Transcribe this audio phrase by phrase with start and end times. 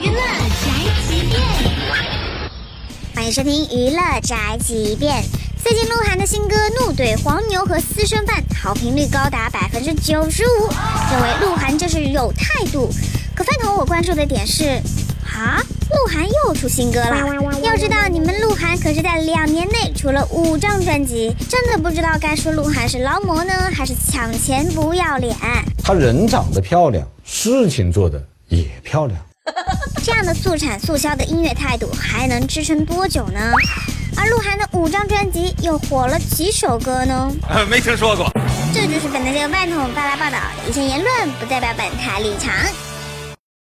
[0.00, 0.16] 娱乐
[0.62, 0.70] 宅
[1.06, 1.42] 急便，
[3.14, 5.22] 欢迎收听娱乐宅急便。
[5.62, 10.70] 最近鹿晗的新歌《怒怼黄牛》和私生饭好评率高达百分之九十五，
[11.10, 12.90] 认为鹿晗这是有态度。
[13.34, 14.80] 可饭桶我关注的点是，
[15.26, 15.60] 啊，
[15.90, 17.16] 鹿晗又出新歌了。
[17.62, 23.53] 要知道，你们鹿晗可是在两年内出了五张专辑，真的不知道该说鹿晗是劳模呢，
[23.84, 25.36] 还是抢钱不要脸。
[25.82, 29.20] 他人长得漂亮，事情做的也漂亮。
[30.02, 33.52] 这样的速产速销的音乐态度还能支撑多久呢？
[34.16, 37.30] 而鹿晗的五张专辑又火了几首歌呢？
[37.68, 38.32] 没听说过。
[38.72, 42.54] 这就是本台的万筒发来报道，以上言论不代表本台立场。